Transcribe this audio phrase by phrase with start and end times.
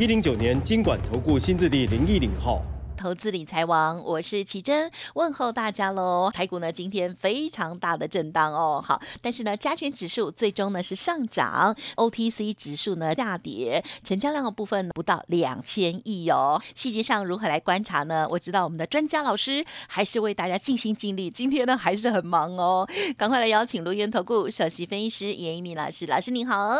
[0.00, 2.62] 一零九年金管投顾新字第零一零号。
[2.96, 6.30] 投资理财王，我是奇珍，问候大家喽。
[6.32, 16.62] 台股呢今天非常大的震荡哦，好，但是呢加权指数最终呢是上涨，OTC 指数呢下跌，成交量的部分不到两千亿哦。
[16.76, 18.24] 细节上如何来观察呢？
[18.30, 26.78] 我知道我们的专家老师还是为大家尽心尽力，今天呢还是很忙哦，赶快来邀请卢源投顾首席分析师严一鸣老师，老师您好。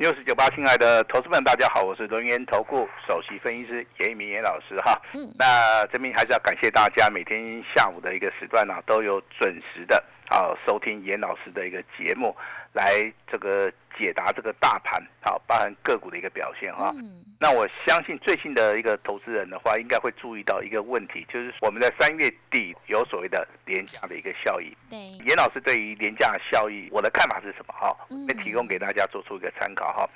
[0.00, 4.98] 六十九八，亲爱的投资们，大家好，我是轮源投顾首席分析师严一鸣严老师哈。
[5.12, 12.34] 嗯，那这边还是要感谢大家每天下午的一个时段呢，都有准时的啊收听严老师的一个节目。
[12.72, 16.92] 来这个解答这个大盘好，包含个股的一个表现哈。
[17.38, 24.76] 那我相信最近的一个投资人的话，应该会注意到一个问题，就是我们在三月底有所谓的廉价的一个效益。
[24.90, 27.96] 对，严老师对于廉价效益，我的看法是什么哈？
[28.28, 30.08] 会提供给大家做出一个参考哈。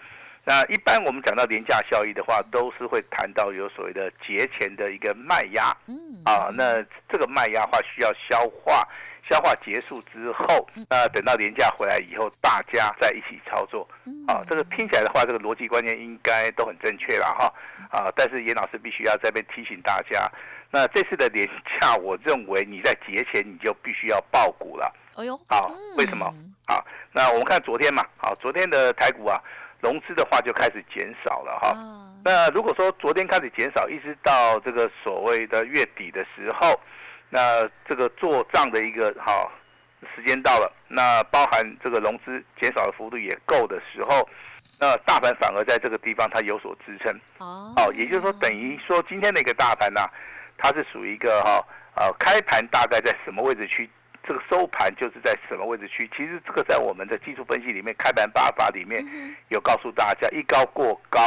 [0.44, 5.74] 那一般我们讲到廉价效益的话，都是会谈到有所谓的节前的一个卖压。
[5.86, 5.94] 嗯。
[6.24, 8.86] 啊，那这个卖压话需要消化。
[9.26, 13.88] 消化结束之后，那等到年假回来以后，大家在一起操作。
[14.28, 17.50] 啊，这个听起来的话，这个逻辑观念应该都很正确了哈。
[17.90, 20.30] 啊，但是严老师必须要这边提醒大家，
[20.70, 21.48] 那这次的年
[21.80, 24.94] 假，我认为你在节前你就必须要爆股了。
[25.16, 26.30] 哎呦，好，为什么？
[26.66, 29.40] 好，那我们看昨天嘛，好，昨天的台股啊，
[29.84, 31.76] 融资的话就开始减少了哈。
[32.24, 36.80] 那如果说昨天开始减少，一直到这个所谓的月底的时候。
[37.30, 39.50] 那这个做账的一个哈
[40.14, 44.28] 时间到了，那包含这个融资减少的幅度也够的时候，
[44.78, 47.12] 那大盘反而在这个地方它有所支撑。
[47.38, 50.02] 哦，哦，也就是说等于说今天的一个大盘呢，
[50.58, 53.90] 它是属于一个哈呃开盘大概在什么位置区，
[54.26, 56.10] 这个收盘就是在什么位置区。
[56.16, 59.04] 其实这个在我们的技术分析里面，开盘八法里面
[59.48, 61.20] 有告诉大家，一高过高。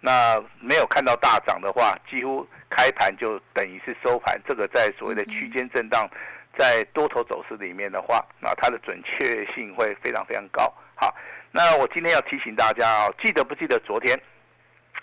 [0.00, 4.40] 那没有看到大涨的话，几乎开盘就等于是收盘。
[4.46, 6.10] 这个在所谓的区间震荡，
[6.58, 10.62] 在多头走势里面的话，那它的准确性会非常非常高。
[10.96, 11.14] 好，
[11.52, 14.20] 那我今天要提醒大家啊，记得不记得昨天？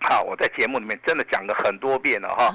[0.02, 2.54] 好，我在节目里面真的讲了很多遍了哈。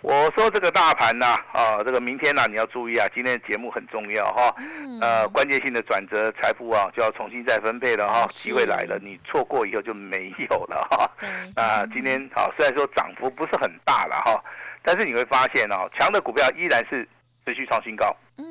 [0.00, 4.54] 我说这个大盘呐，啊，这个明天呐，你要注意啊，今天的节目很重要哈，
[5.00, 11.10] 呃，关键性的转折财富啊，就要重新再分配了哈，机会来了，你错过以后就没有了哈。
[11.56, 14.40] 啊，今天啊，虽然说涨幅不是很大了哈，
[14.82, 17.06] 但是你会发现哦，强的股票依然是
[17.44, 18.06] 持续创新高，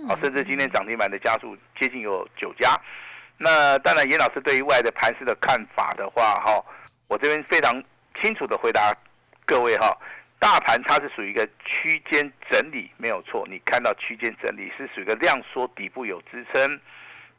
[0.09, 2.77] 啊，甚至今天涨停板的家数接近有九家。
[3.37, 6.61] 那当然，严老师对于未来的盘势的看法的话哈，
[7.07, 7.81] 我这边非常
[8.21, 8.93] 清楚的回答
[9.45, 9.97] 各位哈。
[10.39, 13.45] 大盘它是属于一个区间整理，没有错。
[13.49, 16.79] 你看到区间整理是属于一个量缩，底部有支撑，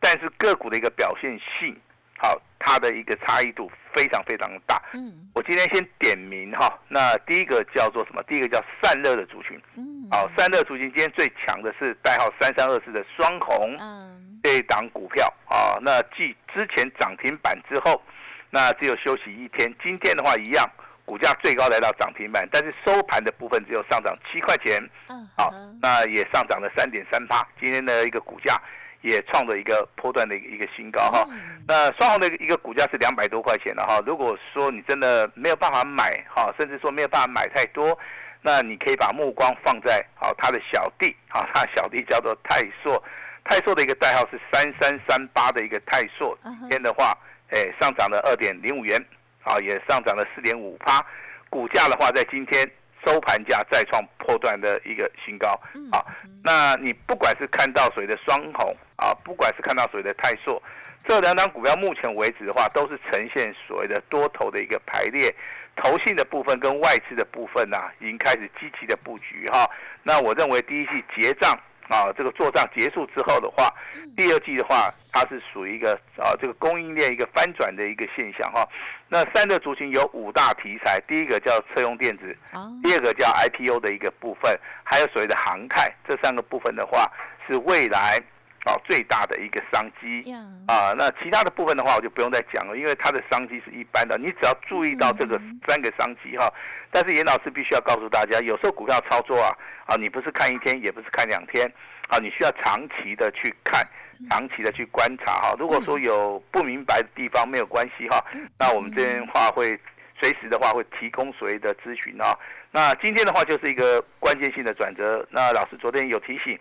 [0.00, 1.76] 但是个股的一个表现性，
[2.18, 4.82] 好，它的一个差异度非常非常大。
[4.94, 8.22] 嗯，我今天先点名哈，那第一个叫做什么？
[8.24, 9.56] 第一个叫散热的族群。
[9.76, 18.02] 嗯，好，散热族群今天最强的是代号三三二四的双红，嗯，这一档股票啊，那继之前涨停板之后，
[18.50, 20.68] 那只有休息一天，今天的话一样。
[21.08, 27.48] 股价最高来到涨停板，但是收盘的部分只有上涨七块钱，嗯，好，那也上涨了三点三帕。
[27.58, 28.60] 今天的一个股价
[29.00, 31.26] 也创了一个波段的一个新高哈。
[31.66, 34.02] 那双红的一个股价是两百多块钱了哈。
[34.06, 37.98] 如果说你真的没有办法买哈，甚至说没有办法买太多，
[38.42, 43.02] 那你可以把目光放在好他的小弟，好他小弟叫做泰硕，
[43.44, 47.16] 泰硕的一个代号是三三三八的一个泰硕，今天的话，
[47.48, 49.02] 哎，上涨了二点零五元。
[49.48, 51.04] 啊，也上涨了四点五趴，
[51.48, 52.70] 股价的话，在今天
[53.04, 55.48] 收盘价再创破断的一个新高。
[55.90, 56.04] 啊，
[56.44, 60.62] 那你不管是看到所谓的双红啊，不管是看到所谓的泰硕，
[61.06, 65.34] 这两档股票目前为止的话，都是呈现所谓的多头的一个排列，
[65.76, 69.68] 投信的部分跟外资的部分呐，已经开始积极的布局哈。
[70.02, 71.58] 那我认为第一季结账。
[71.88, 73.72] 啊，这个做账结束之后的话，
[74.16, 78.66] 第二季的话，它是属于一个啊，这个供应链一个翻转的一个现象哈。
[79.08, 82.36] 那三个族群有五大题材，第一个叫车用电子，
[82.82, 84.54] 第二个叫 IPO 的一个部分，
[84.84, 87.10] 还有所谓的航太，这三个部分的话，
[87.46, 88.20] 是未来
[88.64, 90.32] 啊最大的一个商机
[90.66, 90.92] 啊。
[90.96, 96.52] 那其他的部分的话，我就不用再讲了，因为它的商机是一般的，你只要注意到这个三个商机哈。
[96.90, 99.52] 但是严老师必须要告诉大家，有时候股票操作啊
[99.86, 101.70] 啊，你不是看一天，也不是看两天
[102.08, 103.86] 啊，你需要长期的去看，
[104.30, 105.54] 长期的去观察哈。
[105.58, 108.24] 如果说有不明白的地方，没有关系哈，
[108.58, 109.78] 那我们这边话会。
[110.20, 112.36] 随时的话会提供所谓的咨询啊，
[112.72, 115.24] 那今天的话就是一个关键性的转折。
[115.30, 116.58] 那老师昨天有提醒，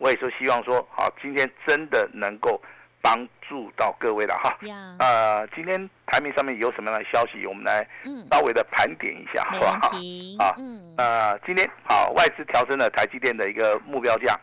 [0.00, 2.60] 我也是希望说好，今天真的能够
[3.02, 3.14] 帮
[3.46, 4.56] 助到各位了哈。
[4.98, 7.86] 呃，今天台面上面有什么样的消息，我们来
[8.30, 9.92] 稍微的盘点一下，好不好？
[10.38, 10.54] 啊，
[10.96, 14.40] 呃，今天好，外资调升了台积电的一个目标价，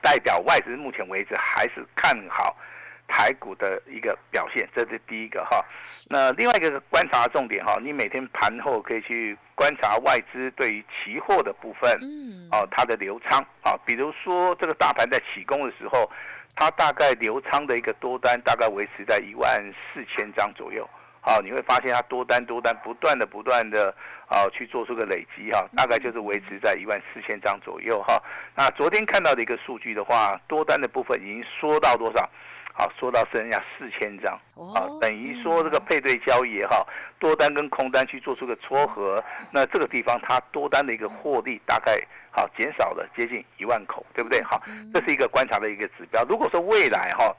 [0.00, 2.56] 代表外资目前为止还是看好。
[3.14, 5.62] 台股的一个表现，这是第一个哈。
[6.08, 16.10] 那另外一个观察重点哈，你每天盘后可以去观察外资对于期货的部分，嗯，哦，它的流仓啊，比如说这个大盘在起攻的时候，
[16.56, 19.62] 它大概流仓的一个多单大概维持在一万
[19.92, 20.88] 四千张左右，
[21.20, 23.94] 好，你会发现它多单多单不断的不断的
[24.26, 28.20] 啊去做出个累积哈，大概就是维持在一万四千张左右哈。
[28.56, 32.26] 那昨天看到的一个数据的话，多单的部分已经缩到多少？
[32.74, 34.32] 好，说到剩下四千张，
[34.74, 36.88] 啊，等于说这个配对交易也好，
[37.18, 41.92] 多单跟空单去做出个撮合，那这个地方它多单的一个获利大概
[42.30, 44.42] 好减少了接近一万口，对不对？
[44.42, 44.60] 好，
[44.92, 46.24] 这是一个观察的一个指标。
[46.24, 47.30] 如果说未来哈，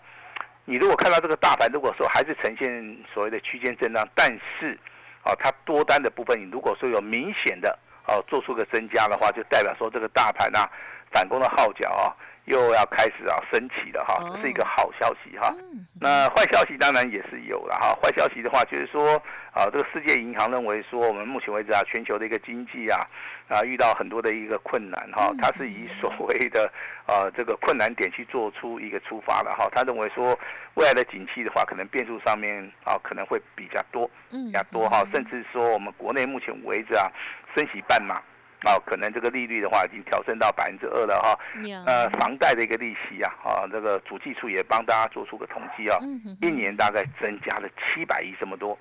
[0.65, 4.29] 你如果看到这个大盘，如果说还是呈现所谓的区间震荡，但
[4.59, 4.77] 是
[5.23, 7.75] 啊，它多单的部分，你如果说有明显的
[8.07, 10.69] 哦做出个增加的话，就代表说这个大盘啊
[11.11, 12.13] 反攻的号角啊。
[12.45, 15.53] 又要开始啊升起了哈，这是一个好消息哈。
[16.01, 17.97] 那坏消息当然也是有了哈。
[18.01, 19.15] 坏消息的话就是说
[19.53, 22.99] 啊，这个世界银行认为说，我们目前为止啊，全球的一个经济啊
[23.47, 25.31] 啊遇到很多的一个困难哈。
[25.41, 26.69] 它是以所谓的
[27.05, 29.69] 啊这个困难点去做出一个出发的哈。
[29.73, 30.37] 他认为说
[30.73, 35.07] 未来的景气的话，可能变数上面啊可能会比较多，比较多哈。
[35.13, 37.09] 甚至说我们国内目前为止啊
[37.55, 38.21] 升息半码。
[38.63, 41.37] 啊，可能这个利率的话已经调升到百分之二了哈。
[41.85, 45.97] 呃，房贷的一个利息啊，啊，这个主计处也帮大家做出个统计啊，
[46.41, 48.73] 一年大概增加了七百亿这么多。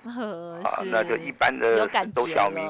[0.63, 2.63] 啊，那就一般的都小民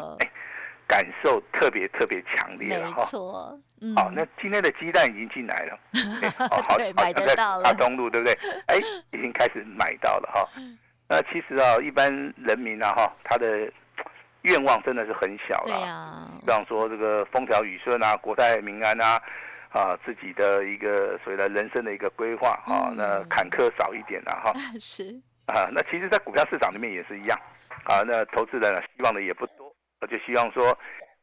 [0.88, 3.06] 感受特别特别强烈了哈。
[3.06, 3.60] 错。
[3.96, 5.80] 好，那今天的鸡蛋已经进来了。
[6.50, 7.64] 好，好，买得到了。
[7.64, 8.34] 大东路对不对？
[8.68, 8.78] 哎，
[9.12, 10.50] 已经开始买到了哈。
[11.08, 13.72] 那其实啊，一般人民啊哈，他的。
[14.44, 19.22] 愿望真的是很小了，比方说这个风调雨顺啊，国泰民安啊，
[19.70, 24.54] 啊自己的一个所谓的人生的一个规划啊，那坎坷少一点了哈。
[24.80, 25.16] 是。
[25.46, 27.40] 啊，那其实，在股票市场里面也是一样。
[27.86, 28.02] 啊。
[28.06, 30.78] 那投资人希望的也不多，我就希望说，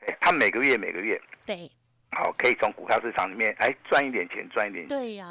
[0.07, 1.71] 哎，他每个月每个月对，
[2.13, 5.27] 好可以从股票市场里面哎赚一点钱，赚一点对呀，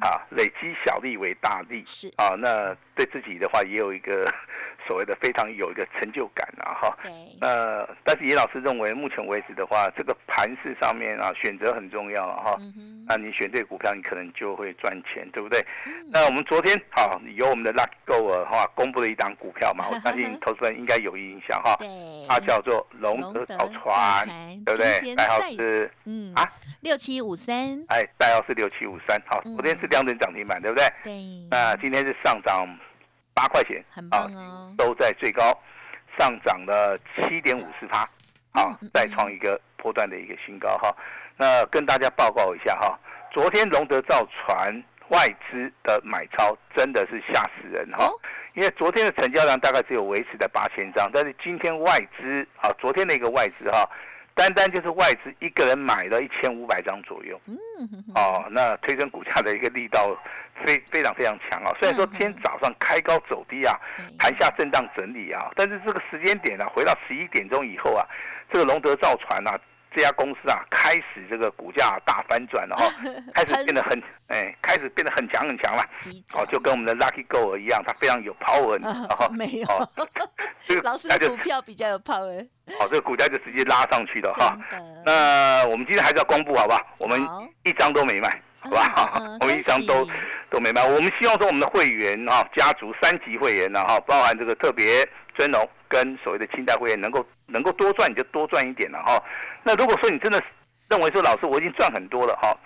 [0.00, 1.84] 啊累积小利为大利。
[1.86, 2.08] 是。
[2.16, 4.28] 啊，那对自己的话也有一个。
[4.86, 6.98] 所谓的非常有一个成就感啊，哈，
[7.40, 12.56] 呃，但是严老师认为，目前为止的话，这个盘市上面啊，选择很重要啊，哈，
[13.06, 15.64] 那你选对股票，你可能就会赚钱，对不对？
[16.10, 21.76] 那我们昨天好，由我们的 Lucky Go 尔哈，公布了一档股票嘛， 我相信投资人应该有印象哈，
[22.28, 24.26] 它叫做龙德造船，
[24.64, 25.14] 对不对？
[25.14, 26.48] 代号是嗯啊？
[26.80, 30.86] 六七五三，哎，代号是六七五三，好，昨天是两等涨停板，对不对？
[31.04, 31.12] 对，
[31.50, 32.66] 那今天是上涨。
[33.40, 34.28] 八块钱，啊，
[34.76, 35.58] 都在最高
[36.18, 38.00] 上涨了七点五四趴，
[38.52, 40.94] 啊，再创一个波段的一个新高哈。
[41.38, 42.98] 那跟大家报告一下哈，
[43.32, 48.10] 昨天龙德造船外资的买超真的是吓死人哈，
[48.52, 53.88] 因为昨天的成交量大概只有维持在八千张，但是今天外资啊，昨天的一个外资哈。
[54.40, 57.56] 单单就是外资一个人买了一千五百张左右，嗯，
[58.14, 60.16] 哦，那推升股价的一个力道
[60.64, 61.70] 非非常非常强啊。
[61.78, 63.78] 虽然说今天早上开高走低啊，
[64.18, 68.06] 盘下震荡整理啊，但是这个时间点呢，回到十一点钟以后啊，
[68.50, 69.60] 这个龙德造船啊。
[69.94, 72.84] 这家公司啊，开始这个股价大反转了哈，
[73.34, 75.82] 开始变得很哎，开始变得很强很强了。
[76.34, 78.78] 哦，就跟我们的 Lucky Go 一样，它非常有 power。
[79.32, 79.66] 没有，
[80.64, 82.48] 这个老师股票比较有 power。
[82.78, 84.56] 好，这个股价就直接拉上去了哈。
[85.04, 86.80] 那我们今天还是要公布好不好？
[86.98, 87.20] 我们
[87.64, 89.20] 一张都没卖， 好吧？
[89.40, 90.06] 我们一张都
[90.50, 90.82] 都没卖。
[90.86, 99.22] 我们希望说我们的会员啊，家族三级会员呢哈，包含这个特别尊荣跟所谓的清代会员，能够能够多赚你就多赚一点了哈。
[99.62, 100.42] 那如果说你真的
[100.88, 102.56] 认为说老师我已经赚很多了哈，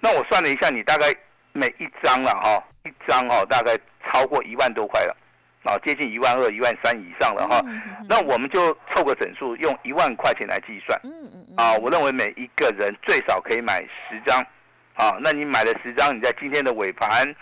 [0.00, 1.06] 那我算了一下，你大概
[1.52, 5.16] 每一张了哈，一张哦大概超过一万多块了，
[5.64, 7.62] 啊接近一万二、一万三以上了哈。
[8.08, 10.98] 那我们就凑个整数，用一万块钱来计算。
[11.04, 14.44] 嗯嗯啊，我认为每一个人最少可以买十张，
[14.94, 17.34] 啊，那你买了十张，你在今天的尾盘，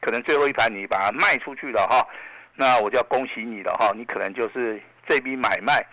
[0.00, 2.06] 可能最后一盘你把它卖出去了哈，
[2.54, 5.84] 那我就要恭喜你了哈，你可能就是这笔买卖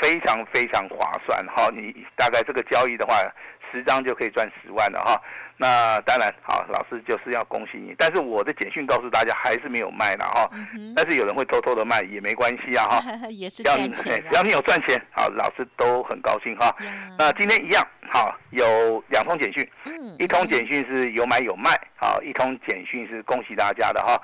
[0.00, 3.14] 非常非常划算哈，你大概这个交易的话，
[3.72, 5.20] 十张就可以赚十万了哈。
[5.60, 10.50] 那当然好，老师就是要恭喜你，但是我的简讯告诉大家还是没有卖了哈，
[10.96, 16.74] 但是有人会偷偷的卖也没关系啊哈， 也是赚钱，只 要你有赚钱，好，老师都很高兴哈。
[17.18, 19.68] 那今天一样好，有两通简讯，
[20.18, 24.14] 一通简讯是有买有卖，好，一通简讯是恭喜大家的哈。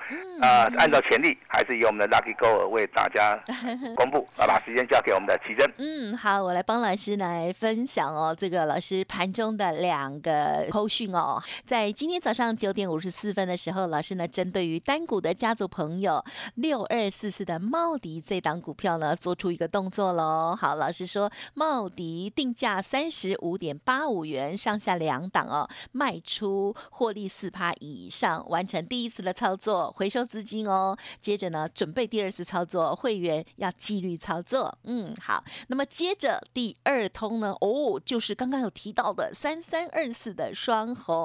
[0.41, 3.39] 啊，按照潜力还是由我们的 Lucky Go 为大家
[3.95, 5.71] 公布，好，把时间交给我们的奇珍。
[5.77, 11.26] 嗯，好，我来帮老师来分享哦，这个老师盘中的两个扣讯哦。
[11.65, 16.23] 在今天早上九点五十四分的时候，老师呢针对于单股的家族朋友
[16.55, 20.55] 六二四四的茂迪这档股票呢，做出一个动作喽。
[20.55, 30.97] 好，老师说茂迪定价三十五点八五元，上下两档哦，卖出获利四趴以上，完成第一次的操作，回收资金哦。
[31.19, 34.77] 接着呢，准备第二次操作，会员要纪律操作。
[34.83, 41.16] 嗯，好，那么接着第二通呢，哦，就是刚刚有提到的三三二四的双红。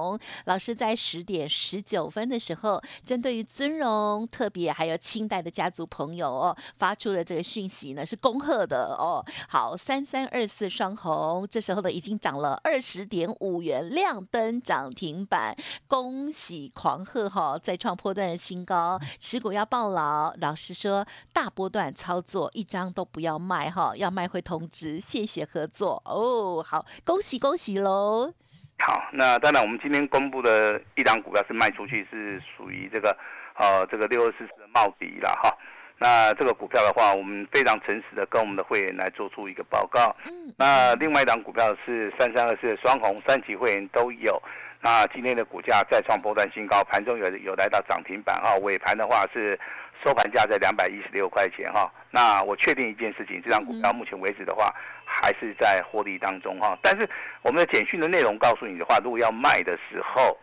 [0.45, 9.25] 老师在十点十九分的时候，针对于尊荣特别还有清代的家族朋友哦，发出了这个讯息呢，是恭贺的哦。
[9.49, 15.57] 好，三三二四双红，这时候呢已经涨了二十点五元，亮灯涨停板，
[15.87, 20.33] 恭喜狂贺哈，再创破段的新高，持股要抱牢。
[20.39, 26.63] 老师说，大波段操作一张都不要卖哈，要卖会通知，谢谢合作哦。
[26.63, 28.33] 好，恭喜恭喜喽！
[28.85, 33.17] 好，那当然，我们今天公布的一档股票是卖出去，是属于这个，
[33.55, 35.57] 呃，这个六二四四的茂迪了哈。
[35.99, 40.17] 那这个股票的话，我们非常诚实的跟我们的会员来做出一个报告。
[40.25, 40.53] 嗯。
[40.59, 44.43] 那另外一档股票是三三二四的双红，三级会员都有。
[44.81, 48.57] 那今天的股价再创波段新高，盘中有有来到涨停板啊。
[48.63, 49.57] 尾盘的话是
[50.05, 51.91] 收盘价在两百一十六块钱哈。
[52.11, 54.73] 那我确定一件事情，这张股票目前为止的话。
[55.15, 57.07] 还是在获利当中哈，但是
[57.43, 60.35] 我们的简讯的内容告诉你的话，如果要卖的时候，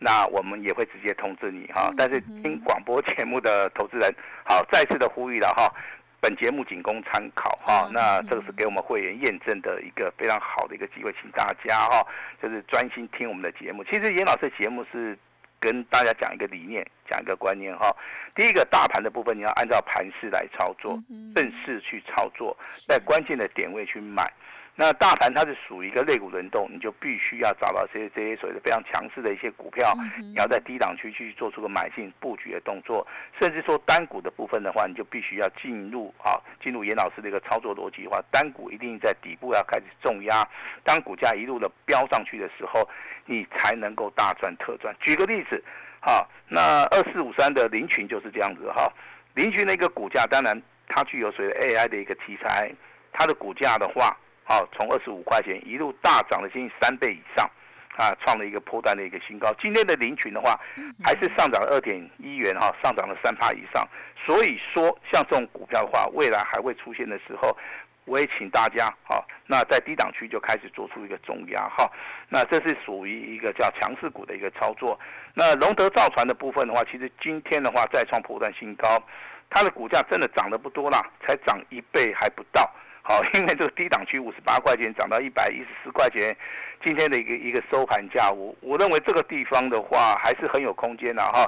[0.00, 1.92] 那我们也会直接通知你哈。
[1.96, 4.12] 但是听广播节目的投资人，
[4.44, 5.72] 好，再次的呼吁了哈，
[6.20, 7.88] 本节目仅供参考哈。
[7.92, 12.04] 那这个是给我们会员验证的一个非常好的一个机会，请大家哈，
[12.42, 13.84] 就是专心听我们的节目。
[13.84, 15.16] 其实严老师的节目是。
[15.60, 17.94] 跟大家讲一个理念，讲一个观念哈。
[18.34, 21.02] 第一个大盘的部分，你要按照盘势来操作，
[21.34, 24.32] 正式去操作，在关键的点位去买。
[24.78, 33.06] 那大盘它是属于一个类股轮动，你就必须要找到这些这些所谓的非常强势的一些股票，你要在低档区去做出个买进布局的动作，
[33.40, 40.46] 甚至说单股的部分的话，你就必须要进入啊，进入严老师的一个操作逻辑的话，单股一定在底部要开始重压，
[40.84, 42.86] 当股价一路的飙上去的时候，
[43.24, 44.94] 你才能够大赚特赚。
[45.00, 45.64] 举个例子，
[46.00, 48.92] 好，那二四五三的林群就是这样子哈，
[49.34, 52.70] 林群的一个股价，当然它具有所谓 AI 的一个题材，
[53.10, 54.14] 它的股价的话。
[54.48, 57.50] 好，从二十五块钱一路大涨了接近三倍以上，
[57.96, 59.52] 啊，创了一个破单的一个新高。
[59.60, 60.56] 今天的林群的话，
[61.02, 63.86] 还是上涨了二点一元哈，上涨了三趴以上。
[64.24, 67.56] 所以说，像这种股票的话，未来还会出现的时候，
[68.04, 71.90] 我也请大家好，那在低档区就开始做出一个重压哈。
[72.28, 74.96] 那这是属于一个叫强势股的一个操作。
[75.34, 79.02] 那龙德造船的部分的话，其实今天的话再创破断新高，
[79.50, 82.72] 它的股价真的涨得不多啦，才涨一倍还不到。
[83.08, 86.36] 好， 因为这个低档区五十八块钱涨到一百一十四块钱，
[86.84, 91.46] 今天的一个一个收盘价，我我认为这个地方的话还是很有空间的哈。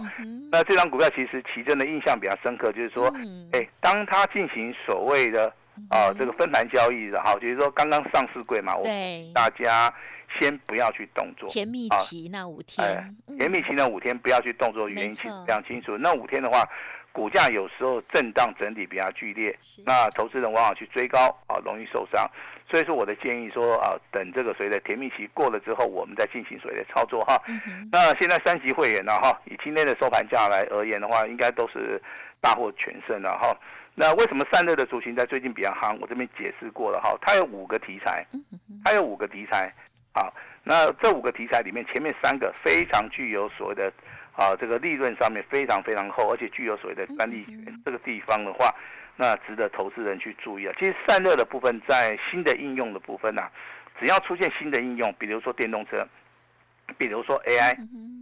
[0.53, 3.13] 那这张股票其实奇珍的印象比较深刻，就是说，
[3.53, 5.53] 哎，当他进行所谓的
[5.91, 8.85] 啊这个分盘交易的哈，就是说刚刚上市柜嘛，我
[9.35, 9.93] 大家
[10.39, 11.49] 先不要去动作。
[11.49, 15.99] 甜蜜期那五天，甜蜜期那五天不要去动作，原因清非常清楚。
[15.99, 16.63] 那五天的话。
[17.19, 19.53] 股价有时候震荡整体比较剧烈，
[19.85, 22.25] 那投资人往往去追高啊，容易受伤。
[22.71, 27.37] 所以说我的建议说啊，等这个所谓的甜蜜期过了之后，我们再进行所谓的操作哈。
[27.91, 32.01] 那现在三级会员呢哈，以今天的收盘价来而言的话，应该都是
[32.41, 33.53] 大获全胜了哈。
[33.97, 35.99] 那为什么散热的族群在最近比较夯？
[36.01, 38.25] 我这边解释过了哈，它有五个题材，
[38.85, 39.75] 它有五个题材
[40.13, 40.31] 啊。
[40.63, 43.93] 那这五个题材里面，前面三个非常具有所谓的。
[44.39, 47.83] 啊，这个利润上面非常非常厚，而且具有所谓的专利权。
[47.85, 48.73] 这个地方的话，
[49.17, 50.73] 那值得投资人去注意啊。
[50.79, 53.43] 其实散热的部分，在新的应用的部分呢，
[53.99, 56.07] 只要出现新的应用，比如说电动车，
[56.97, 57.77] 比如说 AI，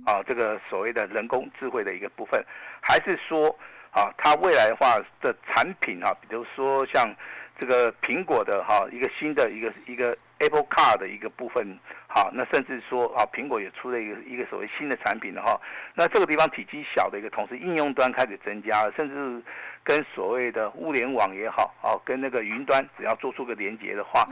[0.06, 2.42] 啊，这个所谓的人工智慧的一个部分，
[2.80, 3.54] 还是说
[3.90, 7.14] 啊，它未来的话的产品啊，比如说像
[7.60, 11.78] 这个苹果的哈一个新的一个一个 Apple Car 的一个部分。
[12.16, 15.60] 好，那甚至说啊，苹果也出了一个一个所谓新的产品了哈。
[15.92, 19.42] 那这个地方体积小的一个同时，应用端开始增加了，甚至
[19.84, 24.26] 跟所谓的物联网也好，哦，跟那个云端只要做出个连接的话，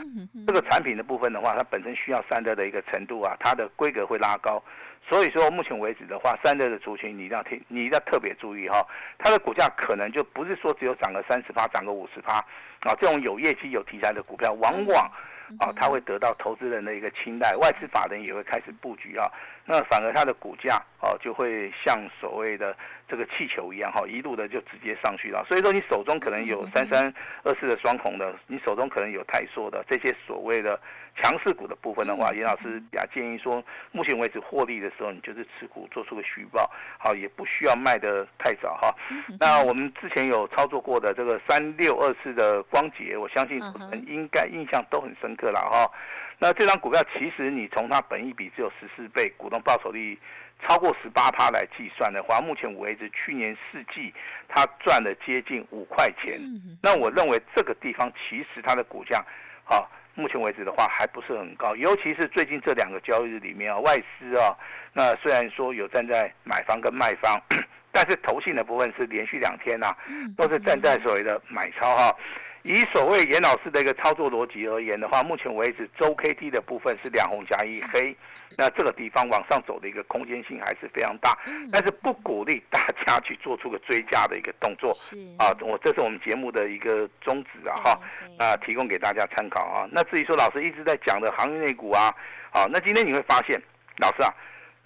[0.47, 4.65] 这个产品的部分的话，它本身需要散热的一个程度啊，它的规格会拉高。
[5.07, 8.83] 所以说，目前为止的话，散热的族群你一定要听，你一定要特别注意哈，
[9.19, 12.39] 它的股价可能就不是说只有涨个三十趴，涨个五十趴
[12.81, 15.11] 啊，这种有业绩有题材的股票，往往。
[15.59, 19.31] 啊，它会得到投资人的一个青睐，外资法人也会开始布局啊。
[19.65, 22.77] 那反而它的股价哦，就会像所谓的
[23.09, 25.45] 这个气球一样哈，一路的就直接上去了。
[25.49, 30.79] 所以说，你手中可能有三三二四的双红的，你手中可能有泰硕的这些所谓的。
[31.23, 36.69] 强势股的部分的话，严老师比较建议说，目前为止获利的时候，你就是持股做出个虚报，
[36.99, 38.93] 好，也不需要卖的太早哈。
[39.39, 43.63] 那我们之前有操作过的这个三六二四的光捷，我相信
[44.09, 45.89] 应该印象都很深刻了哈。
[46.39, 50.19] 那这张股票其实你从它本益比只有十四倍，股东报酬率
[50.67, 54.13] 超过十八趴来计算的话，目前为止去年四季
[54.49, 56.41] 它赚了接近五块钱。
[56.83, 59.25] 那我认为这个地方其实它的股价，
[59.65, 59.91] 好。
[60.17, 64.57] 目前为止的话还不是很高，尤其是最近这两个交易日里面啊，外资啊，
[64.93, 67.37] 那虽然说有站在买方跟卖方，
[67.91, 69.93] 但是投信的部分是连续两天呐，
[70.37, 72.17] 都是站在所谓的买超哈。
[72.65, 78.17] 以所谓严老师的一个操作逻辑而言的话，目前为止周 K D 的部分是两红加一黑，
[78.57, 81.37] 那这个地方往上走的一个空间性还是非常大，
[81.71, 84.91] 但是不鼓励大家去做出个追加的一个动作。
[85.37, 88.01] 啊，我这是我们节目的一个宗旨啊哈，
[88.39, 89.87] 啊提供给大家参考啊。
[89.93, 92.11] 那至于说老师一直在讲的航运类股啊，
[92.51, 93.61] 好，那今天你会发现，
[93.99, 94.33] 老师啊，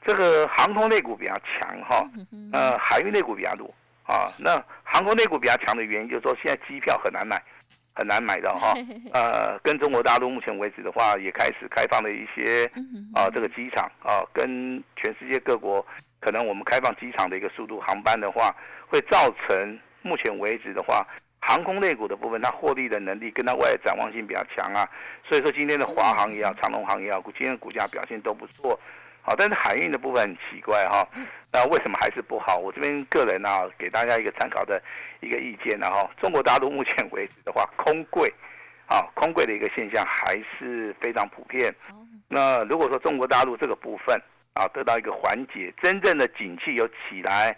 [0.05, 2.05] 这个航空类股比较强哈，
[2.53, 4.27] 呃，海运类股比较弱啊。
[4.41, 7.41] 那航空类股比较强的原因就是说现在机票很难买。
[7.99, 8.73] 很难买到哈，
[9.13, 12.65] 呃，跟中国大陆目前为止的话，也开始开放了一些
[13.13, 15.85] 啊，这个机场啊，跟全世界各国
[16.21, 18.55] 可能我们开放机场的一个速度，航班的话，
[18.87, 21.05] 会造成目前为止的话，
[21.41, 24.89] 航空类股的部分，它获利的能力跟它未来展望性比较强啊，
[25.29, 28.79] 所以说今天的华航也好，长龙航也好，今天股价表现都不错。
[29.29, 31.07] 好，但是海运的部分很奇怪哈，
[31.53, 32.57] 那为什么还是不好？
[32.57, 34.83] 我这边个人啊，给大家一个参考的
[35.21, 38.33] 一个意见然后中国大陆目前为止的话，空柜，
[38.87, 41.75] 啊，空柜的一个现象还是非常普遍。
[42.27, 44.19] 那如果说中国大陆这个部分
[44.55, 47.55] 啊得到一个缓解，真正的景气有起来，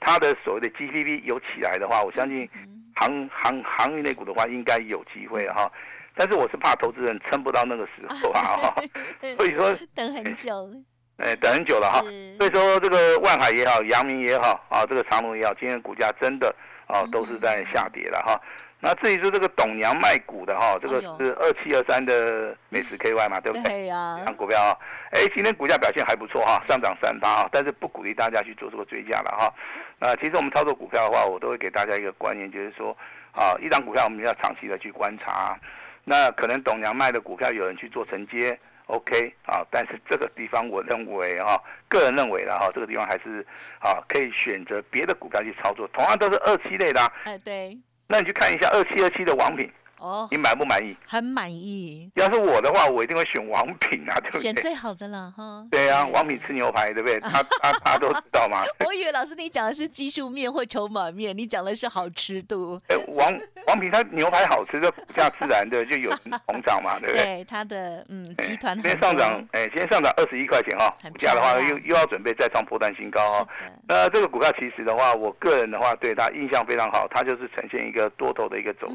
[0.00, 2.46] 它的所谓的 GDP 有起来的话，我相信
[2.94, 5.72] 航航航运类股的话应该有机会哈。
[6.14, 8.74] 但是我是怕投资人撑不到那个时候啊，
[9.36, 10.70] 所以说等很久
[11.18, 11.26] 了。
[11.26, 12.00] 哎，等很久了哈，
[12.38, 16.54] 所以说这个万海也好，阳明也好啊，这个长隆也好，今天股价真的
[16.86, 18.38] 啊都是在下跌了哈。
[18.78, 23.72] 那至于说这个董娘卖股的哈，这个是二七二三的美食 KY 嘛，对不对？
[23.72, 24.20] 对呀。
[24.22, 24.76] 看股票啊，
[25.12, 29.52] 哎，今天股价表现还不错哈，上涨三八啊，但是不鼓励大家去做这个追加了哈。
[29.98, 32.94] 那其实我们操作股票的话，我都会给大家一个观念，就是说
[33.32, 35.58] 啊，一张股票我们要长期的去观察。
[36.04, 38.56] 那可能董娘卖的股票有人去做承接。
[38.86, 43.44] OK 啊，但是这个地方我认为啊，个人认为的哈，这个地方还是
[43.80, 47.00] 啊可以选择别的股票去操作，同样都是二期类的。
[47.24, 47.76] 哎，对。
[48.06, 49.70] 那你去看一下二七二七的王品。
[49.98, 50.96] 哦，你满不满意？
[51.06, 52.10] 很满意。
[52.14, 54.40] 要是我的话，我一定会选王品啊，对不对？
[54.40, 55.66] 选最好的了哈。
[55.70, 57.18] 对啊，王品吃牛排，对不对？
[57.28, 58.62] 他他他都知道吗？
[58.86, 62.80] 我以为老师你讲的是技术面或筹码面，你讲的是好吃度。
[62.88, 66.10] 哎， 王王品他牛排好吃，这股价自然的就有
[66.46, 67.24] 红涨嘛，对不对？
[67.24, 68.74] 对，他的嗯集团。
[68.76, 73.48] 今天上涨，哎，今天上涨二十一块钱哈，股价的话又又要准备再创破断新高哦。
[73.88, 78.86] 那这个股票其实的话，我个人的话对它印象非常好，它就是呈现一个多头的一个走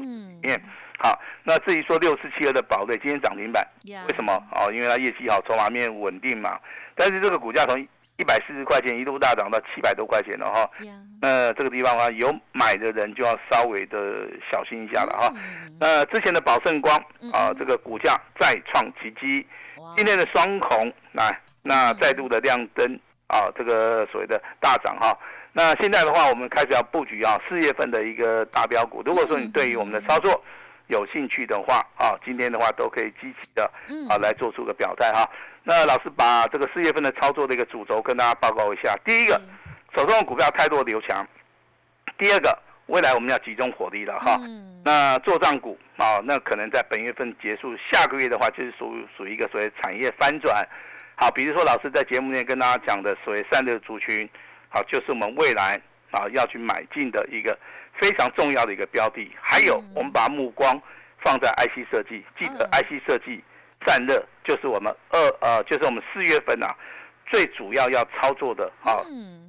[0.42, 0.60] 面。
[1.02, 4.32] 好，那至于说六四七二的宝瑞今天涨停板，为什么？
[4.52, 6.56] 哦，因为它业绩好，筹码面稳定嘛。
[6.94, 10.70] 但是这个股价从一百四十块钱一路大涨到七百多块钱了哈。
[11.20, 15.34] 那这个地方啊，有买的人就要稍微的小心一下了哈。
[15.80, 16.96] 那之前的宝盛光
[17.32, 19.44] 啊，这个股价再创奇迹，
[19.96, 25.18] 今天的双红来，那再度的亮灯啊，这个所谓的大涨哈。
[25.52, 29.02] 那现在的话，我们开始要布局啊，四月份的一个大标股。
[29.04, 30.42] 如果说你对于我们的操作，
[30.92, 33.64] 有兴趣的话啊，今天的话都可以积极的
[34.10, 35.28] 啊来做出个表态哈。
[35.64, 38.94] 那老师把这个四月份的操作的一个主轴跟大家报告一下。
[39.06, 39.40] 第一个，
[39.96, 41.24] 手中的股票太多留强；
[42.18, 44.38] 第二个，未来我们要集中火力了哈。
[44.84, 50.62] 那做账股啊，那可能在本月份结束，下个月的话就是属属于一个所谓产业翻转。
[51.14, 54.28] 好，比如说老师在节目内跟大家讲的所谓散热族群，
[54.68, 57.58] 好，就是我们未来啊要去买进的一个。
[58.00, 60.80] 非常重要的一个标的，还有我们把目光
[61.20, 63.42] 放在 IC 设计，记得 IC 设计
[63.86, 66.74] 散热就是我们二呃，就是我们四月份啊，
[67.26, 68.98] 最主要要操作的啊，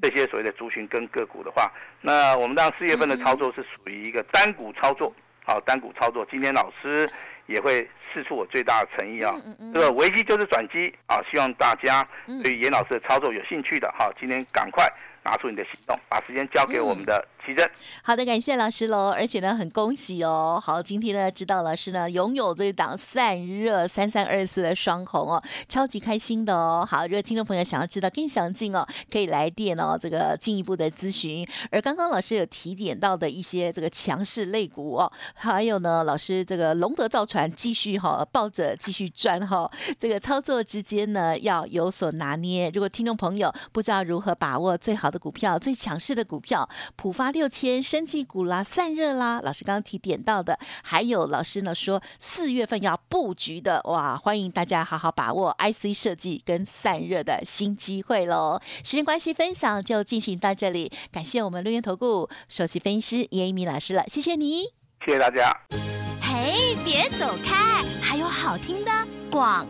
[0.02, 5.12] 这些所谓的族群跟个股的话，那我们当四月份的操作是属于一个单股操作，
[5.46, 6.26] 好，单股操作。
[6.30, 7.10] 今天老师
[7.48, 9.34] 也会试出我最大的诚意啊，
[9.74, 12.08] 这个危机就是转机啊，希望大家
[12.44, 14.86] 对严老师的操作有兴趣的哈，今天赶快。
[15.24, 17.70] 拿出你的行动，把时间交给我们的奇珍。
[18.04, 20.62] 好的，感谢老师喽，而且呢，很恭喜哦。
[20.62, 26.86] 好，今天呢，知道老师呢拥有这一档散热三三二四的双红哦，超级开心的哦。
[26.90, 31.48] 好，如果听众朋友想要知道更详尽哦，可以来电哦，这个进一步的咨询。
[31.72, 42.70] 而刚刚老师有提点到的一些这个强势类股哦，还有呢，老师这个龙德造船继续哈抱着继续赚哈，这个操作之间呢要有所拿捏。
[42.74, 45.13] 如果听众朋友不知道如何把握最好。
[45.14, 58.60] 的股票最强势的股票，浦发六千、生技股啦、散热啦，老师刚刚提点到的，还有老师呢说四月份要布局的，哇，欢迎大家好好把握 IC 设计跟散热的新机会喽。
[58.84, 64.64] 时间关系，分享就进行到这里，感谢我们六元投顾首席分析师叶一鸣老师了，谢谢你，
[65.06, 65.56] 谢谢大家。
[66.22, 68.92] 嘿，别走开，还有好听的
[69.34, 69.68] 广。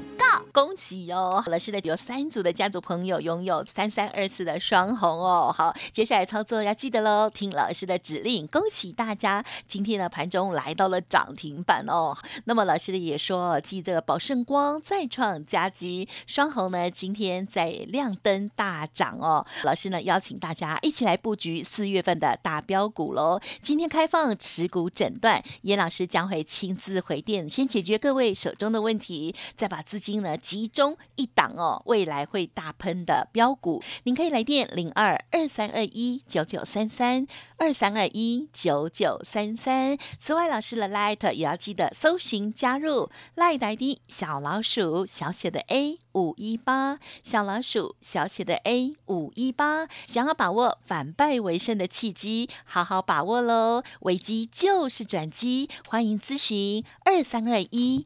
[0.51, 1.43] 恭喜哟哦！
[1.47, 5.53] 老师的有三组的家族朋友拥有三三二四的双红哦。
[5.55, 8.45] 好，接下来操作要记得喽，听老师的指令。
[8.47, 12.15] 恭喜大家，今天的盘中来到了涨停板哦。
[12.45, 19.45] 那么老师的也说，记得宝盛光再创佳绩，双红呢今天在亮灯大涨哦。
[19.63, 23.39] 老师呢邀请大家一起来布局四月份的大标股喽。
[23.63, 30.23] 今天开放持股诊断，严老师将会亲自回电，先解决各位手中的问题，再把资金。
[30.23, 39.97] 呢，集中一档哦，未来会大喷的标股，您可以来电零二二三二一九九三三二三二一九九三三。
[40.17, 53.83] 此外，老师的 Light 也要记得搜寻加入 Light ID 小老鼠小写的 A 五一八小老鼠小写的 A 五一八，想要把握反败为胜的契机，好好把握喽！
[54.01, 58.05] 危机就是转机，欢迎咨询二三二一。